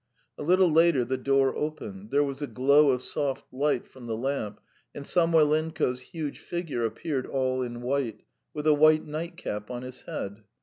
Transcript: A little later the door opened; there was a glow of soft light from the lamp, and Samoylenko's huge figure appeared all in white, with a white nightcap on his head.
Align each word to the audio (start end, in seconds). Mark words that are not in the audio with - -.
A 0.35 0.41
little 0.41 0.71
later 0.71 1.05
the 1.05 1.15
door 1.15 1.55
opened; 1.55 2.09
there 2.09 2.23
was 2.23 2.41
a 2.41 2.47
glow 2.47 2.89
of 2.89 3.03
soft 3.03 3.45
light 3.53 3.85
from 3.85 4.07
the 4.07 4.17
lamp, 4.17 4.59
and 4.95 5.05
Samoylenko's 5.05 6.01
huge 6.01 6.39
figure 6.39 6.83
appeared 6.83 7.27
all 7.27 7.61
in 7.61 7.83
white, 7.83 8.23
with 8.51 8.65
a 8.65 8.73
white 8.73 9.05
nightcap 9.05 9.69
on 9.69 9.83
his 9.83 10.01
head. 10.01 10.41